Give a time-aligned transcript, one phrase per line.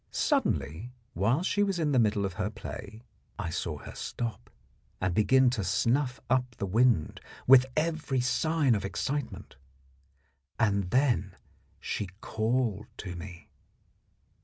[0.09, 3.03] Suddenly, while she was in the middle of her play,
[3.37, 4.49] I saw her stop
[4.99, 9.57] and begin to snuff up the wind with every sign of excitement.
[10.59, 11.35] Then
[11.79, 13.51] she called to me.